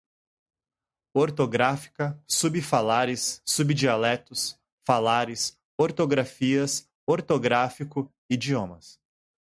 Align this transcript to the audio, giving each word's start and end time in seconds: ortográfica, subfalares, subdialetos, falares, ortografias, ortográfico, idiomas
ortográfica, 1.13 2.19
subfalares, 2.27 3.39
subdialetos, 3.45 4.57
falares, 4.83 5.55
ortografias, 5.77 6.89
ortográfico, 7.05 8.11
idiomas 8.27 8.99